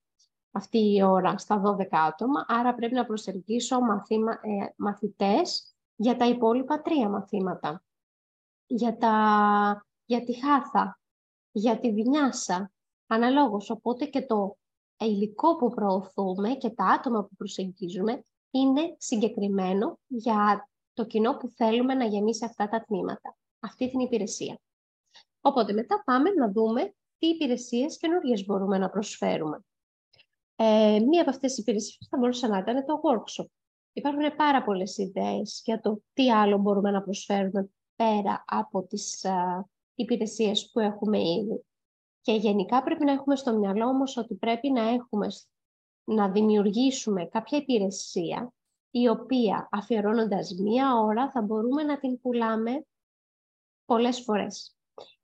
αυτή 0.55 0.93
η 0.95 1.03
ώρα 1.03 1.37
στα 1.37 1.61
12 1.61 1.87
άτομα, 1.91 2.45
άρα 2.47 2.73
πρέπει 2.73 2.93
να 2.93 3.05
προσελκύσω 3.05 3.79
μαθήμα, 3.79 4.31
ε, 4.31 4.73
μαθητές 4.75 5.75
για 5.95 6.15
τα 6.15 6.25
υπόλοιπα 6.25 6.81
τρία 6.81 7.09
μαθήματα. 7.09 7.83
Για, 8.65 8.97
τα, 8.97 9.85
για 10.05 10.23
τη 10.23 10.33
χάθα, 10.33 10.99
για 11.51 11.79
τη 11.79 11.93
βινιάσα, 11.93 12.71
αναλόγως. 13.07 13.69
Οπότε 13.69 14.05
και 14.05 14.25
το 14.25 14.57
υλικό 14.99 15.55
που 15.55 15.69
προωθούμε 15.69 16.49
και 16.49 16.69
τα 16.69 16.85
άτομα 16.85 17.23
που 17.23 17.35
προσεγγίζουμε 17.35 18.25
είναι 18.51 18.95
συγκεκριμένο 18.97 19.99
για 20.07 20.69
το 20.93 21.05
κοινό 21.05 21.37
που 21.37 21.49
θέλουμε 21.49 21.93
να 21.93 22.05
γεμίσει 22.05 22.45
αυτά 22.45 22.67
τα 22.69 22.83
τμήματα, 22.83 23.37
αυτή 23.59 23.89
την 23.89 23.99
υπηρεσία. 23.99 24.59
Οπότε 25.41 25.73
μετά 25.73 26.03
πάμε 26.05 26.29
να 26.29 26.51
δούμε 26.51 26.93
τι 27.17 27.27
υπηρεσίες 27.27 27.97
καινούργιες 27.97 28.45
μπορούμε 28.45 28.77
να 28.77 28.89
προσφέρουμε. 28.89 29.65
Ε, 30.55 30.99
μία 30.99 31.21
από 31.21 31.29
αυτές 31.29 31.49
τις 31.49 31.57
υπηρεσίες 31.59 32.07
θα 32.09 32.17
μπορούσε 32.17 32.47
να 32.47 32.57
ήταν 32.57 32.85
το 32.85 33.01
workshop. 33.03 33.45
Υπάρχουν 33.93 34.35
πάρα 34.35 34.63
πολλές 34.63 34.97
ιδέες 34.97 35.61
για 35.65 35.79
το 35.79 36.01
τι 36.13 36.31
άλλο 36.31 36.57
μπορούμε 36.57 36.91
να 36.91 37.01
προσφέρουμε 37.01 37.69
πέρα 37.95 38.43
από 38.47 38.83
τις 38.83 39.25
α, 39.25 39.65
υπηρεσίες 39.95 40.69
που 40.71 40.79
έχουμε 40.79 41.17
ήδη. 41.19 41.65
Και 42.21 42.33
γενικά 42.33 42.83
πρέπει 42.83 43.05
να 43.05 43.11
έχουμε 43.11 43.35
στο 43.35 43.57
μυαλό 43.57 43.85
όμως 43.87 44.17
ότι 44.17 44.35
πρέπει 44.35 44.71
να 44.71 44.89
έχουμε 44.89 45.27
να 46.03 46.29
δημιουργήσουμε 46.29 47.25
κάποια 47.25 47.57
υπηρεσία 47.57 48.53
η 48.95 49.07
οποία 49.07 49.69
αφιερώνοντας 49.71 50.53
μία 50.53 50.95
ώρα 50.95 51.31
θα 51.31 51.41
μπορούμε 51.41 51.83
να 51.83 51.99
την 51.99 52.21
πουλάμε 52.21 52.85
πολλές 53.85 54.21
φορές. 54.21 54.75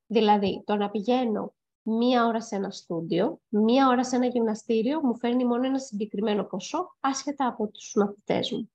Δηλαδή, 0.06 0.64
το 0.66 0.76
να 0.76 0.90
πηγαίνω 0.90 1.54
μία 1.82 2.26
ώρα 2.26 2.42
σε 2.42 2.56
ένα 2.56 2.72
στούντιο, 2.72 3.40
μία 3.50 3.88
ώρα 3.88 4.04
σε 4.04 4.16
ένα 4.16 4.26
γυμναστήριο, 4.26 5.02
μου 5.04 5.18
φέρνει 5.18 5.46
μόνο 5.46 5.66
ένα 5.66 5.80
συγκεκριμένο 5.80 6.44
ποσό, 6.44 6.96
άσχετα 7.00 7.48
από 7.48 7.68
τους 7.68 7.94
μαθητές 7.96 8.52
μου. 8.52 8.72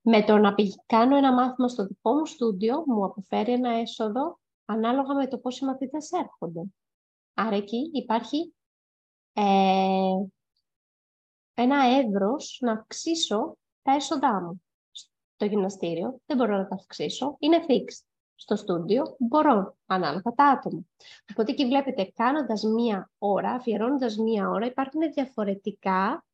Με 0.00 0.24
το 0.24 0.36
να 0.36 0.54
κάνω 0.86 1.16
ένα 1.16 1.32
μάθημα 1.32 1.68
στο 1.68 1.86
δικό 1.86 2.12
μου 2.12 2.26
στούντιο, 2.26 2.82
μου 2.86 3.04
αποφέρει 3.04 3.52
ένα 3.52 3.70
έσοδο 3.70 4.38
ανάλογα 4.64 5.14
με 5.14 5.26
το 5.26 5.38
πόσοι 5.38 5.64
μαθητές 5.64 6.10
έρχονται. 6.10 6.62
Άρα 7.34 7.56
εκεί 7.56 7.90
υπάρχει 7.92 8.54
ε, 9.32 10.26
ένα 11.58 11.84
εύρος 11.84 12.58
να 12.60 12.72
αυξήσω 12.72 13.56
τα 13.82 13.92
έσοδά 13.92 14.40
μου. 14.40 14.62
Στο 14.90 15.44
γυμναστήριο 15.44 16.20
δεν 16.26 16.36
μπορώ 16.36 16.56
να 16.56 16.68
τα 16.68 16.74
αυξήσω, 16.74 17.36
είναι 17.38 17.64
fixed 17.68 18.04
στο 18.34 18.56
στούντιο 18.56 19.16
μπορώ, 19.18 19.76
ανάλογα 19.86 20.32
τα 20.34 20.44
άτομα. 20.44 20.80
Οπότε 21.30 21.52
εκεί 21.52 21.66
βλέπετε, 21.66 22.12
κάνοντας 22.14 22.62
μία 22.62 23.10
ώρα, 23.18 23.50
αφιερώνοντας 23.50 24.16
μία 24.16 24.48
ώρα, 24.48 24.66
υπάρχουν 24.66 25.00
διαφορετικά 25.12 26.24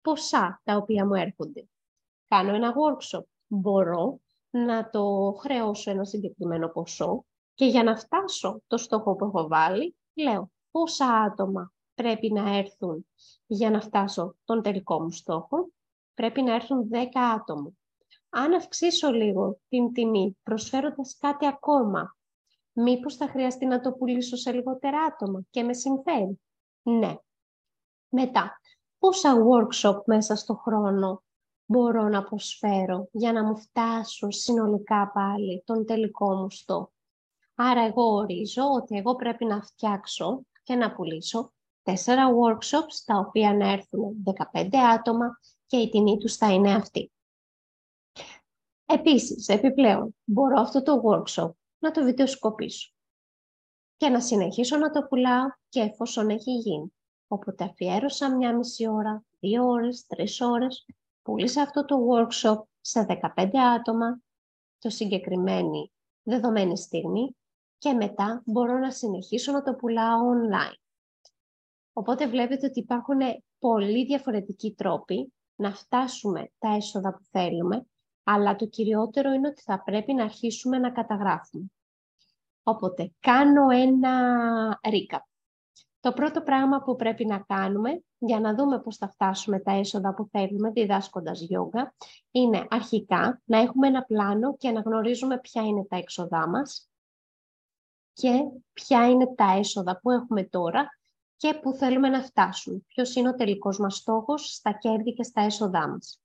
ποσά 0.00 0.60
τα 0.64 0.76
οποία 0.76 1.06
μου 1.06 1.14
έρχονται. 1.14 1.68
Κάνω 2.28 2.54
ένα 2.54 2.72
workshop, 2.72 3.24
μπορώ 3.46 4.20
να 4.50 4.90
το 4.90 5.34
χρεώσω 5.38 5.90
ένα 5.90 6.04
συγκεκριμένο 6.04 6.68
ποσό 6.68 7.24
και 7.54 7.64
για 7.64 7.82
να 7.82 7.96
φτάσω 7.96 8.62
το 8.66 8.76
στόχο 8.76 9.14
που 9.16 9.24
έχω 9.24 9.48
βάλει, 9.48 9.96
λέω 10.14 10.50
πόσα 10.70 11.06
άτομα 11.06 11.72
πρέπει 11.94 12.32
να 12.32 12.56
έρθουν 12.56 13.06
για 13.46 13.70
να 13.70 13.80
φτάσω 13.80 14.36
τον 14.44 14.62
τελικό 14.62 15.02
μου 15.02 15.10
στόχο. 15.10 15.68
Πρέπει 16.14 16.42
να 16.42 16.54
έρθουν 16.54 16.88
10 16.92 16.96
άτομα 17.14 17.72
αν 18.36 18.54
αυξήσω 18.54 19.10
λίγο 19.10 19.58
την 19.68 19.92
τιμή 19.92 20.36
προσφέροντας 20.42 21.16
κάτι 21.18 21.46
ακόμα, 21.46 22.16
μήπως 22.72 23.16
θα 23.16 23.28
χρειαστεί 23.28 23.66
να 23.66 23.80
το 23.80 23.92
πουλήσω 23.92 24.36
σε 24.36 24.52
λιγότερα 24.52 25.02
άτομα 25.02 25.42
και 25.50 25.62
με 25.62 25.74
συμφέρει; 25.74 26.40
Ναι. 26.82 27.16
Μετά, 28.08 28.60
πόσα 28.98 29.34
workshop 29.34 30.04
μέσα 30.04 30.36
στο 30.36 30.54
χρόνο 30.54 31.22
μπορώ 31.66 32.08
να 32.08 32.22
προσφέρω 32.22 33.08
για 33.12 33.32
να 33.32 33.44
μου 33.44 33.56
φτάσουν 33.56 34.32
συνολικά 34.32 35.10
πάλι 35.14 35.62
τον 35.66 35.86
τελικό 35.86 36.34
μου 36.34 36.50
στόχο; 36.50 36.92
Άρα 37.54 37.80
εγώ 37.80 38.02
ορίζω 38.02 38.62
ότι 38.64 38.96
εγώ 38.96 39.16
πρέπει 39.16 39.44
να 39.44 39.62
φτιάξω 39.62 40.42
και 40.62 40.74
να 40.74 40.94
πουλήσω 40.94 41.52
τέσσερα 41.84 42.28
workshops 42.28 43.02
τα 43.04 43.16
οποία 43.16 43.54
να 43.54 43.70
έρθουν 43.70 44.24
15 44.52 44.68
άτομα 44.76 45.40
και 45.66 45.76
η 45.76 45.88
τιμή 45.88 46.18
τους 46.18 46.36
θα 46.36 46.52
είναι 46.52 46.74
αυτή. 46.74 47.12
Επίσης, 48.86 49.48
επιπλέον, 49.48 50.16
μπορώ 50.24 50.60
αυτό 50.60 50.82
το 50.82 51.02
workshop 51.04 51.50
να 51.78 51.90
το 51.90 52.04
βιντεοσκοπήσω 52.04 52.92
και 53.96 54.08
να 54.08 54.20
συνεχίσω 54.20 54.76
να 54.76 54.90
το 54.90 55.02
πουλάω 55.02 55.46
και 55.68 55.80
εφόσον 55.80 56.28
έχει 56.30 56.50
γίνει. 56.50 56.94
Οπότε 57.28 57.64
αφιέρωσα 57.64 58.36
μια 58.36 58.56
μισή 58.56 58.88
ώρα, 58.88 59.24
δύο 59.40 59.66
ώρες, 59.66 60.06
τρεις 60.06 60.40
ώρες, 60.40 60.86
πούλησα 61.22 61.62
αυτό 61.62 61.84
το 61.84 61.96
workshop 62.10 62.62
σε 62.80 63.06
15 63.34 63.58
άτομα, 63.78 64.20
το 64.78 64.90
συγκεκριμένη 64.90 65.92
δεδομένη 66.22 66.78
στιγμή 66.78 67.36
και 67.78 67.92
μετά 67.92 68.42
μπορώ 68.44 68.78
να 68.78 68.90
συνεχίσω 68.90 69.52
να 69.52 69.62
το 69.62 69.74
πουλάω 69.74 70.20
online. 70.32 70.83
Οπότε 71.96 72.26
βλέπετε 72.26 72.66
ότι 72.66 72.78
υπάρχουν 72.78 73.20
πολύ 73.58 74.04
διαφορετικοί 74.04 74.74
τρόποι 74.74 75.32
να 75.56 75.72
φτάσουμε 75.72 76.50
τα 76.58 76.74
έσοδα 76.74 77.12
που 77.14 77.24
θέλουμε 77.30 77.86
αλλά 78.24 78.56
το 78.56 78.66
κυριότερο 78.66 79.32
είναι 79.32 79.48
ότι 79.48 79.62
θα 79.62 79.82
πρέπει 79.82 80.14
να 80.14 80.24
αρχίσουμε 80.24 80.78
να 80.78 80.90
καταγράφουμε. 80.90 81.66
Οπότε, 82.62 83.12
κάνω 83.20 83.70
ένα 83.70 84.80
recap. 84.82 85.18
Το 86.00 86.12
πρώτο 86.12 86.42
πράγμα 86.42 86.82
που 86.82 86.96
πρέπει 86.96 87.26
να 87.26 87.38
κάνουμε 87.38 88.04
για 88.18 88.40
να 88.40 88.54
δούμε 88.54 88.80
πώς 88.80 88.96
θα 88.96 89.08
φτάσουμε 89.08 89.60
τα 89.60 89.72
έσοδα 89.72 90.14
που 90.14 90.28
θέλουμε 90.30 90.70
διδάσκοντας 90.70 91.40
γιόγκα 91.40 91.94
είναι 92.30 92.66
αρχικά 92.70 93.42
να 93.44 93.58
έχουμε 93.58 93.86
ένα 93.86 94.02
πλάνο 94.02 94.56
και 94.56 94.70
να 94.70 94.80
γνωρίζουμε 94.80 95.38
ποια 95.38 95.62
είναι 95.62 95.84
τα 95.84 95.96
έξοδά 95.96 96.48
μας 96.48 96.88
και 98.12 98.32
ποια 98.72 99.08
είναι 99.08 99.34
τα 99.34 99.54
έσοδα 99.58 99.98
που 99.98 100.10
έχουμε 100.10 100.44
τώρα 100.44 100.88
και 101.44 101.54
που 101.54 101.72
θέλουμε 101.72 102.08
να 102.08 102.22
φτάσουμε. 102.22 102.82
Ποιος 102.86 103.14
είναι 103.14 103.28
ο 103.28 103.34
τελικός 103.34 103.78
μας 103.78 103.96
στόχος 103.96 104.54
στα 104.54 104.72
κέρδη 104.72 105.12
και 105.12 105.22
στα 105.22 105.40
έσοδά 105.40 105.88
μας. 105.88 106.20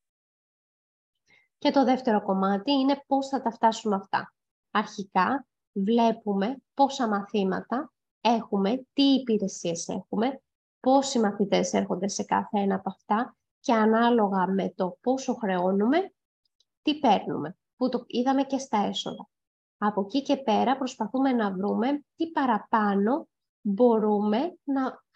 Και 1.57 1.71
το 1.71 1.83
δεύτερο 1.83 2.23
κομμάτι 2.23 2.71
είναι 2.71 3.03
πώς 3.07 3.27
θα 3.27 3.41
τα 3.41 3.51
φτάσουμε 3.51 3.95
αυτά. 3.95 4.33
Αρχικά 4.71 5.47
βλέπουμε 5.71 6.57
πόσα 6.73 7.07
μαθήματα 7.07 7.91
έχουμε, 8.21 8.85
τι 8.93 9.03
υπηρεσίες 9.03 9.87
έχουμε, 9.87 10.41
πόσοι 10.79 11.19
μαθητές 11.19 11.73
έρχονται 11.73 12.07
σε 12.07 12.23
κάθε 12.23 12.59
ένα 12.59 12.75
από 12.75 12.89
αυτά 12.89 13.35
και 13.59 13.73
ανάλογα 13.73 14.47
με 14.47 14.73
το 14.75 14.97
πόσο 15.01 15.33
χρεώνουμε, 15.33 16.13
τι 16.81 16.99
παίρνουμε, 16.99 17.57
που 17.75 17.89
το 17.89 18.03
είδαμε 18.07 18.43
και 18.43 18.57
στα 18.57 18.77
έσοδα. 18.77 19.29
Από 19.77 20.01
εκεί 20.01 20.21
και 20.21 20.37
πέρα 20.37 20.77
προσπαθούμε 20.77 21.31
να 21.31 21.51
βρούμε 21.51 22.05
τι 22.15 22.31
παραπάνω 22.31 23.27
μπορούμε 23.61 24.57
να 24.63 25.07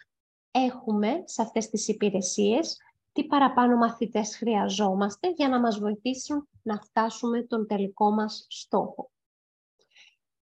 έχουμε 0.56 1.22
σε 1.24 1.42
αυτές 1.42 1.68
τις 1.68 1.88
υπηρεσίες 1.88 2.76
τι 3.12 3.24
παραπάνω 3.24 3.76
μαθητές 3.76 4.36
χρειαζόμαστε 4.36 5.30
για 5.30 5.48
να 5.48 5.60
μας 5.60 5.78
βοηθήσουν 5.78 6.48
να 6.62 6.80
φτάσουμε 6.80 7.42
τον 7.42 7.66
τελικό 7.66 8.10
μας 8.10 8.46
στόχο. 8.48 9.10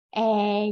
Ε, 0.09 0.69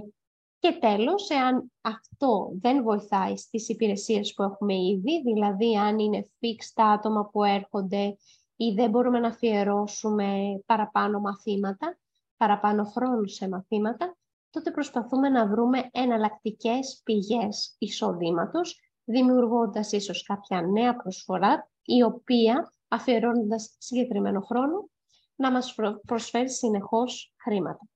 και 0.60 0.78
τέλος, 0.80 1.30
εάν 1.30 1.72
αυτό 1.82 2.52
δεν 2.62 2.84
βοηθάει 2.84 3.38
στις 3.38 3.70
υπηρεσίες 3.70 4.34
που 4.34 4.44
έχουμε 4.44 4.76
ήδη, 4.76 5.22
δηλαδή 5.22 5.78
αν 5.78 6.00
είναι 6.00 6.30
fixed 6.40 6.84
άτομα 6.94 7.30
που 7.32 7.44
έρχονται 7.44 8.18
ή 8.56 8.74
δεν 8.76 8.90
μπορούμε 8.90 9.20
να 9.20 9.28
αφιερώσουμε 9.28 10.62
παραπάνω 10.66 11.20
μαθήματα, 11.20 11.98
παραπάνω 12.38 12.84
χρόνου 12.84 13.28
σε 13.28 13.50
μαθήματα, 13.50 14.18
τότε 14.50 14.72
προσπαθούμε 14.72 15.30
να 15.30 15.48
βρούμε 15.48 15.90
εναλλακτικές 15.92 17.02
πηγές 17.04 17.76
εισοδήματος, 17.78 18.80
δημιουργώντας 19.04 19.92
ίσως 19.92 20.24
κάποια 20.24 20.62
νέα 20.62 20.96
προσφορά, 20.96 21.70
η 21.84 22.04
οποία, 22.04 22.74
αφιερώνοντας 22.88 23.76
συγκεκριμένο 23.78 24.42
χρόνο, 24.42 24.90
να 25.36 25.52
μας 25.52 25.76
προσφέρει 26.06 26.50
συνεχώς 26.50 27.34
χρήματα. 27.44 27.88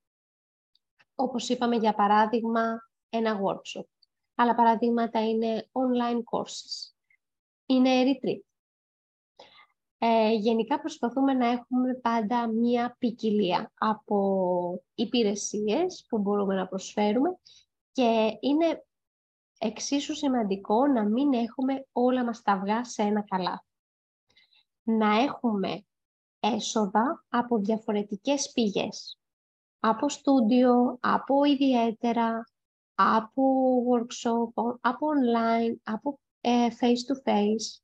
Όπως 1.15 1.49
είπαμε, 1.49 1.75
για 1.75 1.93
παράδειγμα, 1.93 2.89
ένα 3.09 3.39
workshop. 3.39 3.85
Άλλα 4.35 4.55
παραδείγματα 4.55 5.29
είναι 5.29 5.69
online 5.71 6.17
courses. 6.17 6.93
Είναι 7.65 8.03
retreat. 8.03 8.39
Ε, 9.97 10.33
γενικά 10.33 10.79
προσπαθούμε 10.79 11.33
να 11.33 11.47
έχουμε 11.47 11.93
πάντα 11.93 12.47
μία 12.47 12.95
ποικιλία 12.99 13.71
από 13.77 14.83
υπηρεσίες 14.95 16.05
που 16.09 16.17
μπορούμε 16.17 16.55
να 16.55 16.67
προσφέρουμε 16.67 17.37
και 17.91 18.37
είναι 18.39 18.84
εξίσου 19.65 20.15
σημαντικό 20.15 20.87
να 20.87 21.03
μην 21.03 21.33
έχουμε 21.33 21.87
όλα 21.91 22.25
μας 22.25 22.41
τα 22.41 22.51
αυγά 22.51 22.83
σε 22.83 23.01
ένα 23.01 23.23
καλά. 23.23 23.65
Να 24.83 25.21
έχουμε 25.21 25.85
έσοδα 26.39 27.25
από 27.29 27.57
διαφορετικές 27.57 28.51
πηγές. 28.53 29.19
Από 29.79 30.09
στούντιο, 30.09 30.97
από 31.01 31.43
ιδιαίτερα, 31.43 32.43
από 32.95 33.43
workshop, 33.91 34.77
από 34.81 35.07
online, 35.07 35.75
από 35.83 36.19
ε, 36.41 36.67
face-to-face. 36.79 37.81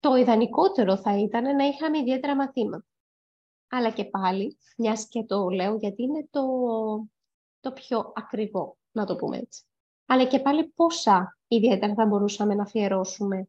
Το 0.00 0.14
ιδανικότερο 0.14 0.96
θα 0.96 1.18
ήταν 1.18 1.56
να 1.56 1.64
είχαμε 1.64 1.98
ιδιαίτερα 1.98 2.36
μαθήματα. 2.36 2.86
Αλλά 3.68 3.90
και 3.90 4.04
πάλι, 4.04 4.58
μιας 4.76 5.08
και 5.08 5.24
το 5.24 5.48
λέω 5.48 5.76
γιατί 5.76 6.02
είναι 6.02 6.28
το, 6.30 6.42
το 7.60 7.72
πιο 7.72 8.12
ακριβό, 8.16 8.76
να 8.92 9.06
το 9.06 9.16
πούμε 9.16 9.36
έτσι. 9.36 9.62
Αλλά 10.10 10.24
και 10.24 10.40
πάλι 10.40 10.68
πόσα 10.68 11.38
ιδιαίτερα 11.48 11.94
θα 11.94 12.06
μπορούσαμε 12.06 12.54
να 12.54 12.62
αφιερώσουμε 12.62 13.48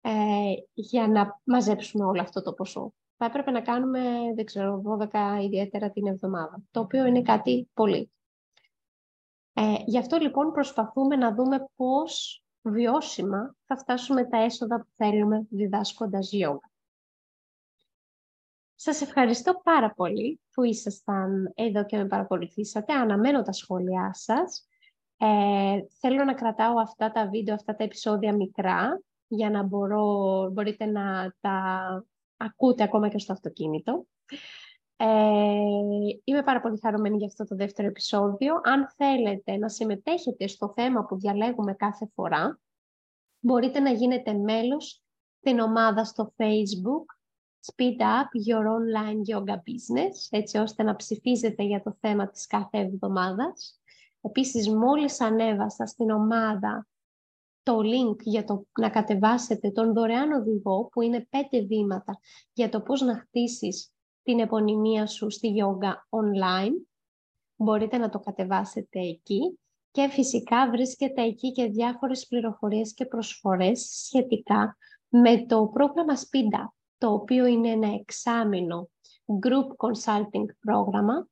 ε, 0.00 0.52
για 0.74 1.08
να 1.08 1.40
μαζέψουμε 1.44 2.04
όλο 2.04 2.20
αυτό 2.20 2.42
το 2.42 2.52
ποσό. 2.52 2.92
Θα 3.16 3.24
έπρεπε 3.24 3.50
να 3.50 3.60
κάνουμε, 3.60 4.00
δεν 4.34 4.44
ξέρω, 4.44 4.82
12 5.12 5.42
ιδιαίτερα 5.42 5.90
την 5.90 6.06
εβδομάδα, 6.06 6.62
το 6.70 6.80
οποίο 6.80 7.06
είναι 7.06 7.22
κάτι 7.22 7.68
πολύ. 7.74 8.10
Ε, 9.52 9.74
γι' 9.86 9.98
αυτό 9.98 10.16
λοιπόν 10.18 10.52
προσπαθούμε 10.52 11.16
να 11.16 11.34
δούμε 11.34 11.68
πώς 11.76 12.42
βιώσιμα 12.62 13.56
θα 13.66 13.76
φτάσουμε 13.76 14.24
τα 14.24 14.38
έσοδα 14.38 14.80
που 14.80 14.88
θέλουμε 14.96 15.46
διδάσκοντας 15.50 16.30
γιόγκα. 16.30 16.70
Σας 18.74 19.00
ευχαριστώ 19.00 19.60
πάρα 19.64 19.94
πολύ 19.94 20.40
που 20.52 20.62
ήσασταν 20.62 21.52
εδώ 21.54 21.84
και 21.84 21.96
με 21.96 22.06
παρακολουθήσατε. 22.06 22.92
Αναμένω 22.92 23.42
τα 23.42 23.52
σχόλιά 23.52 24.10
σας. 24.14 24.68
Ε, 25.18 25.78
θέλω 26.00 26.24
να 26.24 26.34
κρατάω 26.34 26.78
αυτά 26.80 27.10
τα 27.10 27.28
βίντεο, 27.28 27.54
αυτά 27.54 27.74
τα 27.76 27.84
επεισόδια 27.84 28.34
μικρά, 28.34 29.02
για 29.28 29.50
να 29.50 29.62
μπορώ, 29.62 30.48
μπορείτε 30.52 30.86
να 30.86 31.34
τα 31.40 31.62
ακούτε 32.36 32.82
ακόμα 32.82 33.08
και 33.08 33.18
στο 33.18 33.32
αυτοκίνητο. 33.32 34.06
Ε, 34.96 35.06
είμαι 36.24 36.42
πάρα 36.44 36.60
πολύ 36.60 36.78
χαρούμενη 36.82 37.16
για 37.16 37.26
αυτό 37.26 37.44
το 37.44 37.56
δεύτερο 37.56 37.88
επεισόδιο. 37.88 38.60
Αν 38.64 38.88
θέλετε 38.96 39.56
να 39.56 39.68
συμμετέχετε 39.68 40.46
στο 40.46 40.72
θέμα 40.76 41.04
που 41.04 41.18
διαλέγουμε 41.18 41.74
κάθε 41.74 42.10
φορά, 42.14 42.60
μπορείτε 43.40 43.80
να 43.80 43.90
γίνετε 43.90 44.32
μέλος 44.32 45.02
στην 45.38 45.58
ομάδα 45.58 46.04
στο 46.04 46.32
Facebook 46.36 47.04
Speed 47.72 48.00
Up 48.00 48.30
Your 48.48 48.64
Online 48.64 49.36
Yoga 49.36 49.54
Business, 49.54 50.26
έτσι 50.30 50.58
ώστε 50.58 50.82
να 50.82 50.96
ψηφίζετε 50.96 51.62
για 51.62 51.82
το 51.82 51.96
θέμα 52.00 52.28
της 52.28 52.46
κάθε 52.46 52.78
εβδομάδας. 52.78 53.77
Επίσης, 54.20 54.68
μόλις 54.68 55.20
ανέβασα 55.20 55.86
στην 55.86 56.10
ομάδα 56.10 56.86
το 57.62 57.78
link 57.78 58.16
για 58.22 58.44
το 58.44 58.66
να 58.80 58.90
κατεβάσετε 58.90 59.70
τον 59.70 59.92
δωρεάν 59.92 60.32
οδηγό, 60.32 60.88
που 60.92 61.02
είναι 61.02 61.26
πέντε 61.30 61.66
βήματα 61.66 62.18
για 62.52 62.68
το 62.68 62.80
πώς 62.80 63.00
να 63.00 63.18
χτίσεις 63.18 63.92
την 64.22 64.40
επωνυμία 64.40 65.06
σου 65.06 65.30
στη 65.30 65.54
yoga 65.56 65.92
online. 65.92 66.72
Μπορείτε 67.56 67.98
να 67.98 68.08
το 68.08 68.18
κατεβάσετε 68.18 69.00
εκεί 69.00 69.58
και 69.90 70.08
φυσικά 70.08 70.70
βρίσκεται 70.70 71.22
εκεί 71.22 71.52
και 71.52 71.64
διάφορες 71.64 72.26
πληροφορίες 72.26 72.94
και 72.94 73.06
προσφορές 73.06 73.80
σχετικά 74.04 74.76
με 75.08 75.46
το 75.46 75.66
πρόγραμμα 75.72 76.14
Speed 76.16 76.60
Up, 76.60 76.68
το 76.98 77.12
οποίο 77.12 77.46
είναι 77.46 77.68
ένα 77.68 77.94
εξάμεινο 77.94 78.88
group 79.26 79.88
consulting 79.88 80.46
πρόγραμμα 80.60 81.28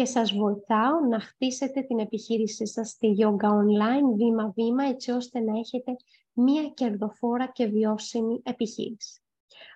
και 0.00 0.06
σας 0.06 0.32
βοηθάω 0.32 1.00
να 1.10 1.20
χτίσετε 1.20 1.80
την 1.80 1.98
επιχείρησή 1.98 2.66
σας 2.66 2.88
στη 2.88 3.16
Yoga 3.18 3.48
Online 3.48 4.16
βήμα-βήμα 4.16 4.84
έτσι 4.84 5.10
ώστε 5.10 5.40
να 5.40 5.58
έχετε 5.58 5.96
μία 6.32 6.68
κερδοφόρα 6.74 7.46
και 7.46 7.66
βιώσιμη 7.66 8.40
επιχείρηση. 8.44 9.20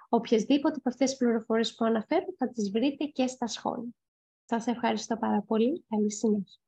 Οποιασδήποτε 0.08 0.74
από 0.78 0.88
αυτές 0.88 1.10
τις 1.10 1.18
πληροφορίες 1.18 1.74
που 1.74 1.84
αναφέρω 1.84 2.24
θα 2.38 2.48
τις 2.48 2.70
βρείτε 2.70 3.04
και 3.04 3.26
στα 3.26 3.46
σχόλια. 3.46 3.90
Σας 4.44 4.66
ευχαριστώ 4.66 5.16
πάρα 5.16 5.44
πολύ. 5.46 5.84
Καλή 5.88 6.12
συνέχεια. 6.12 6.58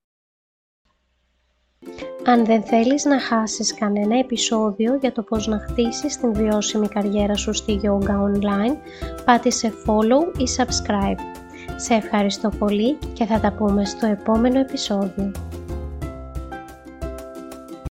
Αν 2.24 2.44
δεν 2.44 2.62
θέλεις 2.62 3.04
να 3.04 3.20
χάσεις 3.20 3.74
κανένα 3.74 4.18
επεισόδιο 4.18 4.96
για 4.96 5.12
το 5.12 5.22
πώς 5.22 5.46
να 5.46 5.58
χτίσεις 5.58 6.16
την 6.16 6.32
βιώσιμη 6.32 6.88
καριέρα 6.88 7.34
σου 7.34 7.52
στη 7.52 7.80
Yoga 7.82 8.24
Online, 8.24 8.76
πάτησε 9.24 9.72
follow 9.86 10.38
ή 10.38 10.44
subscribe. 10.56 11.45
Σε 11.76 11.94
ευχαριστώ 11.94 12.48
πολύ 12.48 12.98
και 13.12 13.24
θα 13.24 13.40
τα 13.40 13.52
πούμε 13.52 13.84
στο 13.84 14.06
επόμενο 14.06 14.58
επεισόδιο. 14.58 15.32